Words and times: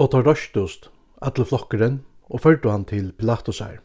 og 0.00 0.08
tar 0.14 0.24
røstust, 0.24 0.88
alle 1.20 1.44
flokkeren, 1.44 2.00
og 2.32 2.40
førte 2.40 2.70
han 2.72 2.86
til 2.88 3.10
Pilatusar. 3.12 3.82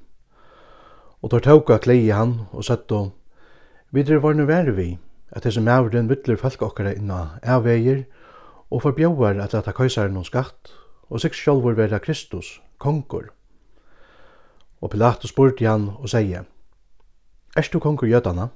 Og 1.20 1.32
tar 1.34 1.44
tauka 1.44 1.76
klei 1.84 2.08
han 2.08 2.46
og 2.56 2.64
settu, 2.64 3.10
videre 3.92 4.22
var 4.24 4.38
nu 4.38 4.46
væri 4.48 4.76
vi, 4.78 4.88
at 5.36 5.44
disse 5.44 5.62
mævren 5.62 6.08
vittler 6.10 6.40
folk 6.40 6.62
okkara 6.62 6.96
inna 6.96 7.40
avveier, 7.44 8.06
og 8.72 8.86
forbjauar 8.86 9.42
at 9.44 9.54
leta 9.54 9.76
kaisaren 9.76 10.16
hon 10.16 10.24
skatt, 10.24 10.72
og 11.12 11.20
seks 11.20 11.44
sjálfur 11.44 11.76
vera 11.76 12.00
Kristus, 12.00 12.62
kongur. 12.80 13.34
Og 14.82 14.96
Pilatus 14.96 15.36
spurte 15.36 15.68
han 15.68 15.90
og 16.00 16.10
sier, 16.10 16.48
Erst 17.58 17.74
du 17.74 17.80
kongur 17.80 18.08
jødana? 18.08 18.48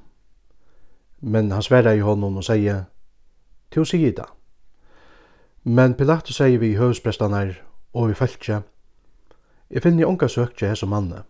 Men 1.21 1.51
han 1.51 1.63
sverra 1.63 1.91
i 1.91 1.99
honom 1.99 2.37
og 2.37 2.43
sier, 2.43 2.85
Til 3.71 3.81
å 3.81 3.85
sige 3.85 4.11
det. 4.11 4.38
Men 5.63 5.93
Pilatus 5.93 6.37
sier 6.39 6.59
vi 6.59 6.75
høvesprestanar 6.75 7.57
og 7.93 8.07
vi 8.09 8.13
fæltje, 8.13 8.61
Jeg 9.69 9.83
finner 9.83 10.07
onka 10.07 10.27
søkje 10.27 10.69
hese 10.69 10.85
manne. 10.85 11.23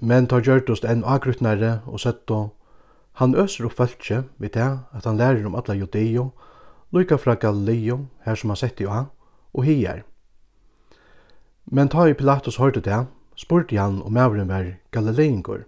Men 0.00 0.26
tar 0.26 0.44
gjørtost 0.46 0.84
enn 0.84 1.04
agruttnare 1.04 1.80
og 1.86 2.00
setto, 2.00 2.54
han 3.18 3.34
øser 3.34 3.66
opp 3.66 3.72
fæltje 3.78 4.24
vid 4.38 4.54
det 4.54 4.78
at 4.94 5.04
han 5.04 5.16
lærer 5.16 5.46
om 5.46 5.54
alla 5.54 5.74
judeo, 5.74 6.30
lykka 6.92 7.16
fra 7.16 7.34
Galileo, 7.34 8.06
her 8.24 8.34
som 8.34 8.50
han 8.50 8.56
sett 8.56 8.80
i 8.80 8.84
han, 8.84 9.06
og 9.54 9.64
hier. 9.64 10.02
Men 11.66 11.88
ta 11.88 12.06
i 12.06 12.14
Pilatus 12.14 12.56
hørte 12.56 12.80
det, 12.80 13.06
spurte 13.36 13.78
han 13.78 14.02
om 14.02 14.12
mavren 14.12 14.48
var 14.48 14.74
Galileingur. 14.90 15.64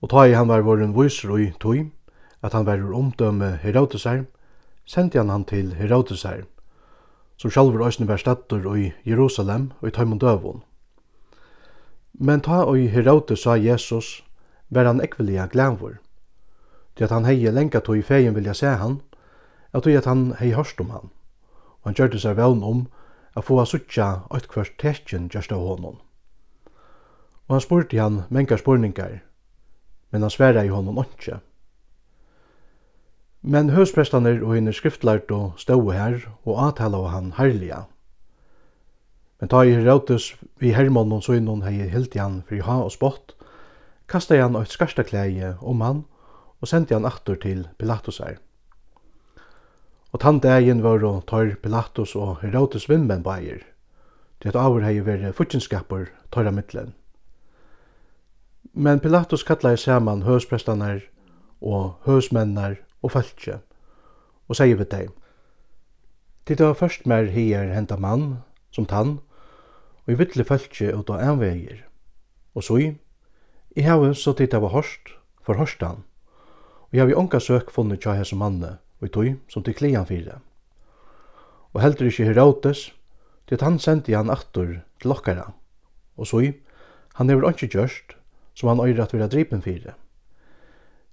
Og 0.00 0.10
ta 0.10 0.24
i 0.24 0.32
han 0.32 0.48
var 0.48 0.62
våren 0.62 0.94
viser 0.96 1.30
og 1.30 1.40
i 1.40 1.52
tog, 1.60 1.90
at 2.42 2.52
han 2.52 2.66
var 2.66 2.80
omdømme 2.94 3.58
Herodesar, 3.62 4.24
sendi 4.86 5.18
han 5.18 5.30
han 5.30 5.44
til 5.44 5.74
Herodesar, 5.74 6.44
som 7.36 7.50
sjálfur 7.50 7.82
òsne 7.86 8.06
var 8.08 8.20
stattur 8.20 8.76
i 8.76 8.92
Jerusalem 9.04 9.72
og 9.80 9.88
i 9.88 9.90
Taimund 9.90 10.20
døvun. 10.20 10.62
Men 12.14 12.40
ta 12.40 12.62
og 12.64 12.78
i 12.78 12.86
Herodes 12.86 13.42
sa 13.42 13.56
Jesus, 13.58 14.24
var 14.70 14.86
han 14.86 15.00
ekvelia 15.00 15.46
glævur, 15.46 15.98
til 16.96 17.04
at 17.04 17.10
han 17.10 17.24
hei 17.24 17.50
lenga 17.50 17.80
tog 17.80 17.98
i 17.98 18.02
fegin 18.02 18.34
vilja 18.34 18.54
se 18.54 18.66
han, 18.66 19.00
at 19.72 19.82
tog 19.82 19.92
at 19.92 20.04
han 20.04 20.32
hei 20.38 20.52
hørst 20.54 20.80
om 20.80 20.90
han, 20.90 21.10
og 21.82 21.90
han 21.90 21.94
gjørte 21.94 22.20
seg 22.22 22.36
vevn 22.36 22.62
om 22.62 22.86
a 23.34 23.42
få 23.42 23.58
a 23.60 23.66
suttja 23.66 24.22
eit 24.30 24.46
kvart 24.48 24.76
tekjen 24.78 25.28
gjørst 25.28 25.52
av 25.52 25.66
honom. 25.66 25.98
Og 27.48 27.56
han 27.56 27.60
spurte 27.60 27.98
han 27.98 28.22
menga 28.30 28.56
spurningar, 28.56 29.22
men 30.10 30.22
han 30.22 30.30
sverra 30.30 30.64
i 30.64 30.70
honom 30.70 30.98
åndsje. 30.98 31.40
Men 33.44 33.74
høsprestaner 33.76 34.38
og 34.40 34.54
henne 34.56 34.72
skriftlært 34.72 35.28
og 35.34 35.58
stod 35.60 35.90
her 35.92 36.14
og 36.48 36.62
atala 36.64 36.96
av 36.96 37.10
han 37.12 37.26
herliga. 37.36 37.82
Men 39.36 39.50
ta 39.52 39.58
i 39.68 39.74
Herodes 39.76 40.30
vi 40.62 40.70
Hermon 40.72 41.12
og 41.12 41.26
søgnon 41.26 41.60
hei 41.66 41.84
hildi 41.92 42.22
han 42.22 42.38
fri 42.48 42.62
ha 42.64 42.78
og 42.86 42.94
spott, 42.94 43.34
kasta 44.08 44.38
han 44.40 44.56
eit 44.56 44.72
skarstakleie 44.72 45.58
om 45.60 45.84
han 45.84 46.00
og 46.64 46.70
sendi 46.70 46.96
han 46.96 47.04
aftur 47.04 47.36
til 47.42 47.66
Pilatus 47.76 48.22
her. 48.24 48.38
Og 50.16 50.22
tann 50.24 50.40
dagen 50.40 50.80
var 50.80 51.04
og 51.04 51.26
tar 51.28 51.52
Pilatus 51.60 52.14
og 52.16 52.38
Herodes 52.40 52.88
vimmen 52.88 53.20
bægir, 53.22 53.60
til 54.40 54.54
at 54.54 54.56
avur 54.56 54.86
hei 54.86 55.04
veri 55.04 55.34
futsinskapur 55.36 56.08
tar 56.32 56.48
mittlen. 56.48 56.94
Men 58.72 59.04
Pilatus 59.04 59.44
kallaði 59.44 59.84
saman 59.84 60.24
høsprestaner 60.24 61.04
og 61.60 62.00
høsmennar 62.08 62.80
og 63.04 63.12
fölkje, 63.12 63.60
og 64.48 64.56
segði 64.56 64.80
við 64.80 64.90
deg. 64.94 65.12
Tid 66.48 66.60
var 66.64 66.78
først 66.80 67.06
mer 67.08 67.28
hier 67.32 67.70
henta 67.72 67.96
mann, 68.00 68.40
som 68.72 68.88
tann, 68.88 69.18
og 70.04 70.12
i 70.12 70.18
vittle 70.20 70.44
fölkje 70.44 70.92
ut 70.96 71.12
av 71.12 71.22
envegir. 71.24 71.84
Og 72.56 72.64
så 72.64 72.80
i, 72.80 72.88
i 73.76 73.84
hava 73.84 74.12
så 74.16 74.34
tid 74.36 74.56
var 74.56 74.72
horst, 74.72 75.12
for 75.44 75.60
horstan, 75.60 76.04
og 76.88 76.96
jeg 76.96 77.02
har 77.02 77.08
vi 77.10 77.16
onka 77.20 77.40
søk 77.42 77.72
funnet 77.74 78.00
tja 78.00 78.14
hese 78.16 78.36
manne, 78.38 78.78
og 79.00 79.08
i 79.08 79.12
tog 79.12 79.30
som 79.52 79.64
til 79.66 79.76
klian 79.76 80.06
fire. 80.08 80.38
Og 81.74 81.82
heldur 81.82 82.08
ikkje 82.08 82.30
Herodes, 82.30 82.86
til 83.44 83.58
at 83.58 83.64
han 83.66 83.80
sendi 83.82 84.14
han 84.14 84.30
aktor 84.32 84.78
til 85.02 85.12
okkara, 85.12 85.50
og 86.16 86.28
så 86.30 86.40
i, 86.46 86.52
han 87.18 87.28
hever 87.28 87.50
ikkje 87.50 87.72
gjørst, 87.74 88.14
som 88.54 88.70
han 88.70 88.80
øyre 88.80 89.02
at 89.02 89.12
vera 89.12 89.28
dripen 89.28 89.62
fire. 89.62 89.96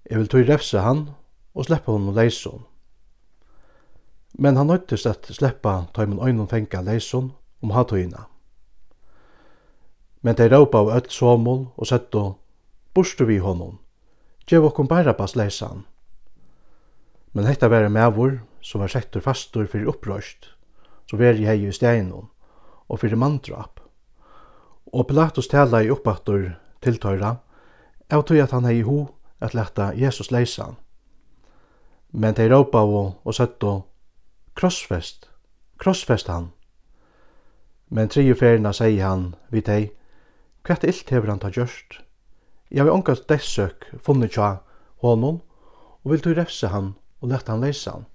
Jeg 0.09 0.19
vil 0.19 0.29
tog 0.29 0.47
refse 0.47 0.79
han 0.79 1.09
og 1.53 1.65
sleppa 1.67 1.91
hon 1.91 2.09
og 2.09 2.15
leison. 2.15 2.65
Men 4.39 4.57
han 4.57 4.71
nøyttist 4.71 5.05
at 5.05 5.27
sleppa 5.27 5.85
tøymen 5.95 6.21
øynum 6.23 6.47
fenga 6.47 6.81
leison 6.81 7.31
om 7.61 7.73
hatøyina. 7.75 8.27
Men 10.21 10.37
dei 10.37 10.49
råpa 10.51 10.83
av 10.83 10.91
öll 10.93 11.09
somol 11.09 11.65
og 11.75 11.87
settu 11.89 12.23
burstu 12.93 13.25
vi 13.25 13.39
honum, 13.41 13.79
gjev 14.47 14.67
okkum 14.67 14.87
Barabbas 14.87 15.35
leisan. 15.35 15.85
Men 17.33 17.47
hetta 17.47 17.69
var 17.71 17.87
en 17.87 17.95
mævur 17.95 18.39
som 18.61 18.81
var 18.81 18.91
settur 18.91 19.23
fastur 19.23 19.67
fyrir 19.67 19.89
upprøst, 19.89 20.51
så 21.09 21.17
veri 21.17 21.47
hei 21.47 21.63
i 21.65 21.71
steinon, 21.73 22.29
og 22.89 22.99
fyrir 22.99 23.17
mandrap. 23.17 23.79
Og 24.93 25.07
Pilatus 25.07 25.47
tala 25.47 25.81
i 25.81 25.89
uppattur 25.89 26.51
tiltøyra, 26.83 27.37
av 28.11 28.23
tog 28.27 28.37
at 28.43 28.51
han 28.51 28.67
hei 28.67 28.81
hu 28.83 29.07
at 29.41 29.55
leta 29.55 29.91
Jesus 29.95 30.31
leisan, 30.31 30.75
Men 32.11 32.35
de 32.35 32.49
råpa 32.49 32.81
og 32.83 33.33
søttu, 33.33 33.83
krossfest, 34.55 35.29
krossfest 35.79 36.27
han. 36.27 36.51
Men 37.89 38.09
triju 38.09 38.35
ferina 38.35 38.73
sier 38.75 39.05
han, 39.05 39.35
vi 39.51 39.61
tei, 39.61 39.91
hvert 40.67 40.83
illt 40.83 41.09
hever 41.09 41.31
han 41.31 41.39
ta 41.39 41.51
gjørst. 41.51 42.01
Jeg 42.71 42.85
vil 42.85 42.93
ångast 42.93 43.27
dessøk 43.27 43.87
funnet 43.99 44.35
tja 44.35 44.61
honom, 45.03 45.41
og 46.03 46.11
vil 46.11 46.23
du 46.23 46.33
refse 46.35 46.67
han 46.71 46.93
og 47.21 47.31
lette 47.31 47.51
han 47.51 47.63
leise 47.63 47.91
han. 47.91 48.05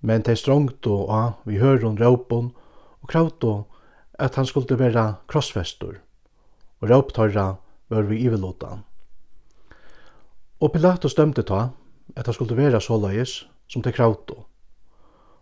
Men 0.00 0.22
tei 0.22 0.36
og 0.48 1.10
a 1.10 1.22
vi 1.44 1.58
hørun 1.58 1.98
råpun 1.98 2.52
og 3.00 3.08
krautu 3.08 3.64
at 4.18 4.34
han 4.34 4.46
skulle 4.46 4.78
vera 4.78 5.20
krossfestor, 5.28 5.98
og 6.80 6.90
råptorra 6.90 7.56
var 7.88 8.02
vi 8.02 8.20
ivelåta. 8.24 8.78
Og 10.60 10.72
Pilatus 10.72 11.14
dømte 11.14 11.42
ta, 11.42 11.70
at 12.18 12.26
han 12.26 12.34
skulle 12.34 12.56
være 12.58 12.80
såleis 12.82 13.44
som 13.70 13.82
til 13.82 13.94
krauto. 13.94 14.44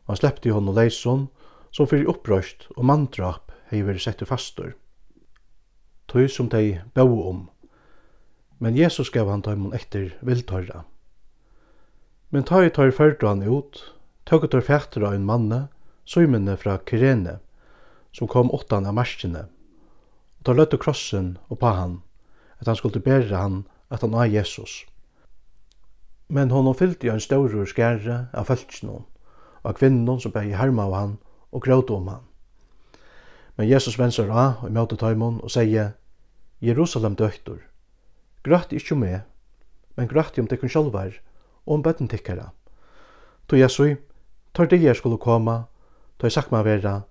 Og 0.05 0.13
han 0.13 0.21
slepte 0.21 0.51
i 0.51 0.53
hånd 0.53 0.69
og 0.69 0.77
leison, 0.77 1.29
som 1.73 1.89
fyrir 1.89 2.09
opprøst 2.13 2.69
og 2.77 2.85
mandrap 2.89 3.53
hei 3.71 3.83
veri 3.85 4.01
sett 4.01 4.23
fastur. 4.29 4.75
Tøy 6.07 6.29
som 6.31 6.49
de 6.53 6.83
bau 6.95 7.17
om, 7.29 7.47
men 8.63 8.77
Jesus 8.77 9.11
gav 9.11 9.29
han 9.29 9.43
tøymon 9.43 9.75
etter 9.77 10.15
viltøyra. 10.25 10.85
Men 12.31 12.47
tøy 12.47 12.71
tøy 12.71 12.93
førte 12.95 13.27
han 13.29 13.43
ut, 13.43 13.81
tøy 14.25 14.47
tøy 14.47 14.63
fætter 14.65 15.05
av 15.05 15.17
en 15.17 15.27
manne, 15.27 15.67
søymene 16.07 16.57
fra 16.57 16.79
Kirene, 16.79 17.41
som 18.13 18.31
kom 18.31 18.53
åttan 18.55 18.87
av 18.87 18.95
marskene, 18.97 19.47
og 20.39 20.47
tøy 20.47 20.57
løtte 20.61 20.81
krossen 20.81 21.37
og 21.51 21.65
han, 21.67 22.01
at 22.61 22.71
han 22.71 22.79
skulle 22.79 23.03
bæra 23.03 23.43
han 23.43 23.65
at 23.91 24.01
han 24.03 24.15
av 24.15 24.31
Jesus. 24.31 24.85
Men 26.29 26.51
hon 26.51 26.75
fyllte 26.75 27.07
ein 27.07 27.21
en 27.21 27.21
stor 27.21 27.53
skære 27.67 28.17
av 28.35 28.49
fölkjene, 28.49 29.05
og 29.63 29.71
av 29.71 29.77
kvinnen 29.79 30.21
som 30.21 30.33
bare 30.35 30.59
herma 30.59 30.87
av 30.87 30.95
han 30.95 31.13
og 31.53 31.63
gråte 31.63 31.95
om 31.95 32.09
han. 32.09 32.25
Men 33.57 33.69
Jesus 33.69 33.99
venser 33.99 34.31
av 34.31 34.65
og 34.65 34.73
møte 34.73 34.99
tøymon 35.01 35.41
og 35.43 35.51
sier 35.51 35.95
Jerusalem 36.61 37.15
døktor, 37.17 37.61
grøtt 38.45 38.73
ikkje 38.73 38.97
med, 38.97 39.21
meg, 39.21 39.25
men 39.97 40.11
grøtt 40.11 40.39
om 40.39 40.49
tekken 40.51 40.73
sjálvar 40.73 41.15
og 41.65 41.79
om 41.79 41.83
bøtten 41.83 42.09
tikkara. 42.09 42.51
To 43.49 43.57
Jesu, 43.57 43.97
tar 44.53 44.67
det 44.67 44.83
jeg 44.83 44.97
skulle 44.97 45.21
koma, 45.23 45.67
tar 46.19 46.29
jeg 46.29 46.37
sagt 46.37 46.53
meg 46.53 46.67
vera, 46.67 47.05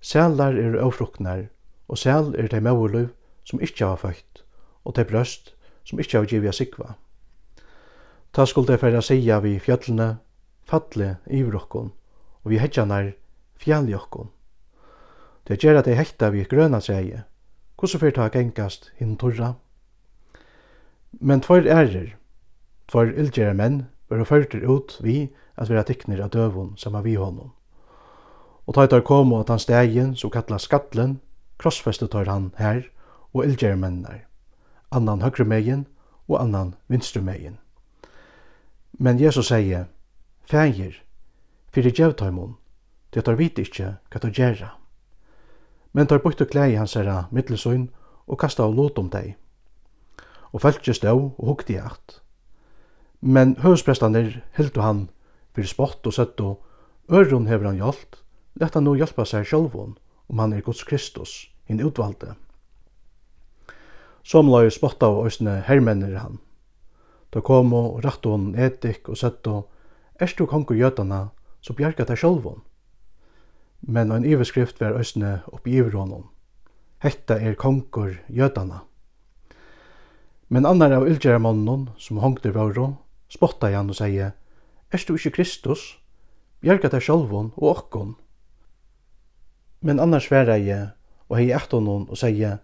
sælar 0.00 0.58
er 0.58 0.78
ofruknar, 0.82 1.46
og 1.88 1.98
sæl 1.98 2.34
er 2.34 2.50
de 2.50 2.60
møvuløv 2.60 3.08
som 3.46 3.62
ikkje 3.62 3.86
har 3.92 4.00
føkt, 4.02 4.42
og 4.84 4.96
de 4.96 5.04
brøst 5.06 5.54
som 5.86 6.00
ikkje 6.02 6.18
har 6.18 6.30
givet 6.30 6.58
sikva. 6.58 6.96
Ta 8.36 8.44
skuldi 8.44 8.74
færa 8.76 9.00
sia 9.00 9.38
vi 9.40 9.54
fjallene, 9.56 10.18
falle 10.68 11.14
yvir 11.32 11.54
okkon, 11.56 11.86
og 12.44 12.50
vi 12.52 12.58
hedjanar 12.60 13.14
fjalli 13.56 13.96
okkon. 13.96 14.28
Det 15.48 15.56
gjer 15.62 15.78
at 15.80 15.88
det 15.88 15.96
hekta 15.96 16.28
vi 16.34 16.44
grøna 16.44 16.82
seie, 16.84 17.22
hvordan 17.80 18.02
fyrir 18.04 18.16
ta 18.18 18.28
gengast 18.28 18.90
hinn 19.00 19.16
torra. 19.16 19.54
Men 21.16 21.40
tvær 21.40 21.64
ærer, 21.64 22.12
tvær 22.92 23.16
ildgjere 23.16 23.56
menn, 23.56 23.86
var 24.12 24.28
førtur 24.28 24.68
ut 24.68 25.00
vi 25.00 25.32
at 25.56 25.72
vera 25.72 25.88
tikkner 25.88 26.20
av 26.20 26.34
døvun 26.36 26.74
som 26.76 27.00
vi 27.08 27.16
honom. 27.16 27.54
Og 28.68 28.76
ta 28.76 28.84
etter 28.84 29.00
komo 29.00 29.40
at 29.40 29.48
han 29.48 29.64
stegin, 29.64 30.12
som 30.12 30.28
kalla 30.28 30.60
skallen, 30.60 31.22
krossfestet 31.56 32.12
tar 32.12 32.28
han 32.28 32.52
her, 32.60 32.84
og 33.32 33.46
ildgjere 33.48 33.80
mennar, 33.80 34.26
annan 34.92 35.24
høyre 35.24 35.48
megin 35.48 35.86
og 36.28 36.42
annan 36.42 36.76
vinstre 36.92 37.24
megin. 37.24 37.56
Men 38.98 39.18
Jesus 39.20 39.48
sier, 39.48 39.86
Fægir, 40.44 41.02
fyrir 41.72 41.92
djevtaimun, 41.92 42.56
det 43.12 43.24
tar 43.24 43.36
vit 43.36 43.58
ikkje 43.58 43.96
hva 44.08 44.20
tar 44.20 44.32
gjerra. 44.32 44.70
Men 45.92 46.08
tar 46.08 46.22
bort 46.24 46.40
og 46.40 46.48
klei 46.48 46.76
hans 46.76 46.94
herra 46.96 47.26
middelsøyn 47.32 47.90
og 48.26 48.38
kasta 48.40 48.64
av 48.64 48.72
lot 48.76 48.98
om 48.98 49.10
deg. 49.12 49.34
Og 50.52 50.62
fæltje 50.64 50.94
stå 50.96 51.12
og 51.12 51.44
hukte 51.44 51.74
i 51.74 51.80
akt. 51.80 52.22
Men 53.20 53.56
høvesprestander 53.60 54.40
heldt 54.56 54.80
han 54.80 55.08
fyrir 55.52 55.68
spott 55.68 56.06
og 56.06 56.16
søtto, 56.16 56.62
Øron 57.12 57.46
hever 57.46 57.68
han 57.68 57.76
hjalt, 57.78 58.22
lett 58.60 58.74
han 58.74 58.84
nå 58.84 58.96
hjelpa 58.96 59.24
seg 59.28 59.44
sjálfon, 59.46 59.94
om 60.28 60.40
han 60.42 60.52
er 60.56 60.64
Guds 60.64 60.82
Kristus, 60.84 61.50
hinn 61.68 61.84
utvalde. 61.84 62.34
Som 64.26 64.48
la 64.50 64.64
jo 64.64 64.72
spotta 64.74 65.06
av 65.06 65.20
òsne 65.22 65.60
hermenner 65.68 66.16
han, 66.18 66.40
Da 67.30 67.40
kom 67.40 67.72
og 67.74 68.04
rattu 68.04 68.30
hon 68.30 68.54
etik 68.54 69.08
og 69.08 69.18
søttu, 69.18 69.64
«Er 70.20 70.32
du 70.38 70.46
kongur 70.46 70.76
jötana, 70.76 71.28
så 71.60 71.74
bjarga 71.74 72.04
ta 72.04 72.14
sjolvun». 72.16 72.62
Men 73.82 74.12
ein 74.12 74.24
iverskrift 74.24 74.80
var 74.80 74.96
øsne 74.96 75.42
oppi 75.52 75.76
iver 75.76 75.92
honom. 75.92 76.30
«Hetta 77.02 77.38
er 77.38 77.54
kongur 77.54 78.16
jötana. 78.28 78.80
Men 80.48 80.66
annar 80.66 80.92
av 80.92 81.02
ullgjerarmannen, 81.02 81.90
som 81.98 82.18
hongtur 82.18 82.54
vauro, 82.54 82.96
spotta 83.28 83.68
han 83.74 83.90
og 83.90 83.96
seie, 83.98 84.32
Erstu 84.92 85.12
du 85.12 85.18
ikkje 85.18 85.34
Kristus? 85.34 85.98
Bjarga 86.62 86.88
ta 86.88 87.00
sjolvun 87.00 87.52
og 87.56 87.70
okkon». 87.76 88.14
Men 89.82 90.00
annar 90.00 90.20
sværa 90.20 90.56
jeg, 90.56 90.88
og 91.28 91.36
hei 91.36 91.50
eit 91.52 91.72
noen 91.72 92.08
og 92.08 92.16
sier, 92.16 92.62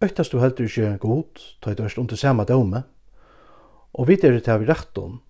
«Øktast 0.00 0.32
du 0.32 0.38
heldur 0.40 0.64
ikkje 0.64 0.96
god, 0.98 1.42
ta 1.60 1.70
i 1.72 1.74
dørst 1.74 1.98
under 1.98 2.16
samme 2.16 2.44
døme?» 2.44 2.86
Og 3.96 4.08
vi 4.08 4.18
er 4.20 4.36
det 4.36 4.60
vi 4.60 4.66
rett 4.68 4.98
om, 4.98 5.20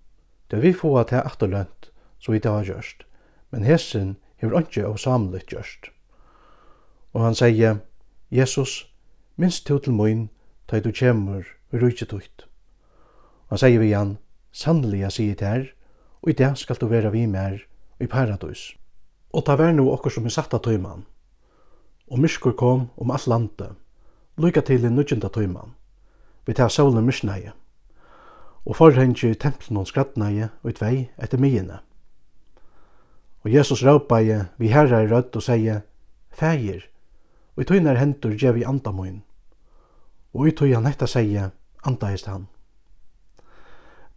det 0.51 0.61
vi 0.61 0.73
får 0.73 1.03
til 1.09 1.23
etterlønt, 1.23 1.91
så 2.19 2.31
vi 2.31 2.39
det 2.39 2.51
har 2.51 2.67
gjørst. 2.67 3.03
Men 3.51 3.63
hessen 3.63 4.17
hever 4.37 4.59
ikke 4.59 4.85
av 4.85 4.97
samlet 4.99 5.47
gjørst. 5.47 5.87
Og 7.15 7.23
han 7.23 7.35
sier, 7.35 7.79
Jesus, 8.29 8.89
minst 9.35 9.65
til 9.67 9.79
til 9.79 9.93
min, 9.95 10.29
ta 10.67 10.79
du 10.79 10.91
kjemur 10.91 11.47
og 11.71 11.81
rujtje 11.81 12.07
tukt. 12.07 12.47
Og 13.47 13.55
han 13.55 13.63
sier 13.63 13.79
vi 13.79 13.87
igjen, 13.87 14.17
sannelig 14.51 14.99
jeg 14.99 15.11
sier 15.11 15.35
til 15.35 15.47
her, 15.47 15.67
og 16.21 16.29
i 16.29 16.33
det 16.33 16.57
skal 16.57 16.75
du 16.81 16.87
være 16.87 17.11
vi 17.11 17.25
mer 17.25 17.63
i 17.99 18.07
paradis. 18.07 18.75
Og 19.31 19.45
ta 19.45 19.55
vær 19.55 19.71
nå 19.71 19.87
okkur 19.93 20.11
som 20.11 20.25
er 20.25 20.35
satt 20.35 20.53
av 20.53 20.65
tøyman. 20.65 21.05
Og 22.11 22.19
myskur 22.19 22.55
kom 22.55 22.89
om 22.97 23.11
alt 23.11 23.27
landet, 23.27 23.75
lykka 24.37 24.61
til 24.61 24.83
i 24.83 24.91
nudjenta 24.91 25.31
tøyman. 25.31 25.75
Vi 26.45 26.53
tar 26.53 26.69
solen 26.69 27.05
myskneie 27.05 27.53
og 28.67 28.75
forhengi 28.75 29.31
templen 29.39 29.79
hon 29.79 29.87
skratnaði 29.87 30.49
og 30.63 30.75
tvei 30.75 31.07
etter 31.15 31.39
myene. 31.39 31.79
Og 33.45 33.53
Jesus 33.53 33.83
råpaði 33.87 34.41
vi 34.59 34.73
herra 34.73 35.05
i 35.05 35.07
rødt 35.07 35.37
og 35.39 35.45
seie, 35.45 35.81
Fægir, 36.37 36.83
og 37.55 37.63
i 37.63 37.67
tøynar 37.69 37.97
hendur 37.97 38.35
gjev 38.35 38.59
i 38.59 38.65
andamoin. 38.67 39.21
Og 40.35 40.49
i 40.49 40.51
tøy 40.51 40.75
han 40.75 40.85
etta 40.85 41.07
seie, 41.07 41.47
andaist 41.87 42.27
han. 42.27 42.49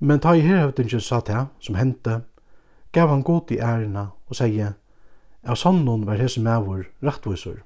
Men 0.01 0.21
ta 0.21 0.35
i 0.35 0.43
herhavdingen 0.43 1.01
sa 1.01 1.21
til 1.25 1.47
som 1.63 1.79
hente, 1.79 2.21
gav 2.93 3.09
han 3.09 3.23
god 3.23 3.53
i 3.55 3.61
ærena 3.63 4.11
og 4.27 4.37
seie, 4.37 4.75
av 5.47 5.57
sannon 5.57 6.05
var 6.09 6.19
hese 6.21 6.43
mævur 6.43 6.89
rattvisur. 7.05 7.63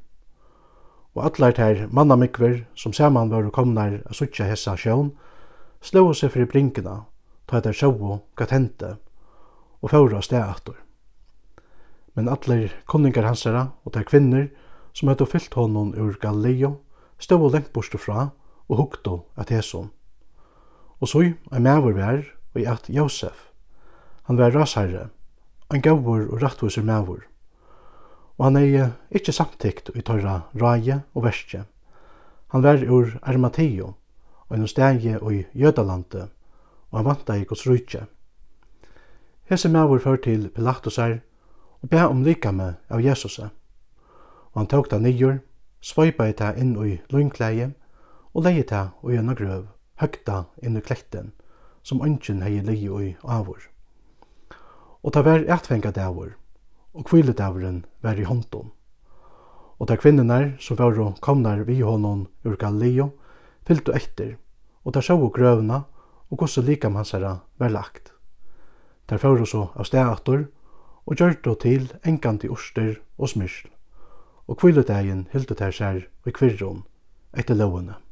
Og 1.15 1.25
atlar 1.27 1.55
tær 1.57 1.87
mannamikver 1.91 2.67
som 2.77 2.93
saman 2.93 3.31
var 3.31 3.49
komnar 3.51 4.03
a 4.05 4.15
suttja 4.15 4.45
hessa 4.45 4.77
sjøvn, 4.77 5.15
slå 5.85 6.07
seg 6.17 6.33
fyrir 6.33 6.49
brinkina, 6.49 7.05
ta 7.45 7.61
etter 7.61 7.77
sjåu 7.77 8.21
gatt 8.39 8.55
hente, 8.55 8.95
og 9.85 9.93
fjóra 9.93 10.23
steg 10.25 10.41
aftur. 10.41 10.79
Men 12.17 12.31
atler 12.33 12.73
konningar 12.89 13.27
hansara 13.29 13.67
og 13.85 13.93
ter 13.93 14.07
kvinner 14.09 14.49
som 14.97 15.11
hadde 15.11 15.27
fyllt 15.29 15.57
honom 15.59 15.93
ur 15.99 16.17
Galileo, 16.23 16.79
ståu 17.19 17.51
lengt 17.51 17.73
borstu 17.75 17.99
fra 18.01 18.31
og 18.71 18.79
hukto 18.81 19.25
at 19.37 19.53
hesson. 19.53 19.91
Og 21.03 21.11
så 21.11 21.27
er 21.53 21.61
mæver 21.61 21.99
vær 21.99 22.23
og 22.55 22.61
i 22.63 22.65
at 22.71 22.89
Josef. 22.89 23.51
Han 24.25 24.39
var 24.39 24.55
rasherre, 24.55 25.11
en 25.75 25.83
gavur 25.83 26.31
og 26.31 26.41
rattviser 26.43 26.87
mæver. 26.87 27.27
Og 28.39 28.45
han 28.47 28.57
er 28.57 28.95
ikkje 29.13 29.37
samtikt 29.37 29.91
i 29.95 30.01
tørra 30.01 30.47
raje 30.57 31.03
og 31.13 31.27
verskje. 31.27 31.65
Han 32.55 32.63
var 32.63 32.81
ur 32.89 33.19
Armateo, 33.23 33.95
og 34.55 34.61
en 34.61 34.69
stegi 34.69 35.11
i 35.11 35.45
Jødalandet, 35.55 36.29
og 36.91 36.99
han 36.99 37.05
vanta 37.05 37.35
i 37.35 37.45
Guds 37.45 37.67
rujtje. 37.67 38.05
Hese 39.51 39.69
maver 39.69 39.99
før 39.99 40.17
til 40.17 40.51
Pilatusar 40.55 41.19
og 41.83 41.89
be 41.91 42.03
om 42.07 42.23
likame 42.23 42.77
av 42.89 43.03
Jesus. 43.03 43.39
Og 43.39 44.55
han 44.55 44.71
tók 44.71 44.89
ta 44.89 44.99
nyer, 44.99 45.41
svøypa 45.81 46.31
ta 46.33 46.53
inn 46.55 46.77
i 46.87 47.01
lunkleie 47.11 47.73
og 48.33 48.45
leie 48.45 48.63
det 48.63 48.85
i 49.11 49.17
en 49.19 49.35
grøv, 49.35 49.67
høgta 49.99 50.45
inn 50.63 50.77
i 50.77 50.81
klekten, 50.81 51.33
som 51.83 52.03
ønsken 52.07 52.43
hei 52.43 52.63
leie 52.63 53.03
i 53.03 53.17
avur. 53.25 53.59
Og 55.03 55.13
ta 55.13 55.23
vær 55.23 55.51
etfenga 55.51 55.91
davur, 55.91 56.31
og 56.95 57.05
kviledavren 57.11 57.85
vær 58.03 58.23
i 58.23 58.25
håndom. 58.25 58.71
Og 59.79 59.89
ta 59.89 59.97
kvinnerne 59.97 60.55
som 60.61 60.79
var 60.79 60.95
komnar 61.21 61.67
vi 61.67 61.81
honom 61.81 62.29
ur 62.45 62.57
Galileo, 62.57 63.11
fyllt 63.67 63.89
og 63.89 63.97
etter, 63.97 64.37
og 64.85 64.95
der 64.95 65.01
sjóu 65.01 65.31
grøvna 65.33 65.83
og 66.31 66.39
gosse 66.39 66.63
lika 66.63 66.89
mansara 66.89 67.39
var 67.59 67.69
lagt. 67.69 68.13
Der 69.09 69.19
fyrir 69.19 69.45
so 69.45 69.69
av 69.77 69.85
stegator 69.85 70.47
og 71.07 71.17
gjørdu 71.17 71.55
til 71.61 71.91
engandi 72.05 72.49
orster 72.49 72.97
og 73.19 73.29
smyrsl. 73.29 73.69
Og 74.49 74.59
kvilutægin 74.61 75.29
hildet 75.33 75.61
her 75.61 75.73
sær 75.73 76.01
við 76.25 76.33
kvirrun 76.39 76.85
etter 77.33 77.55
lovene. 77.55 78.04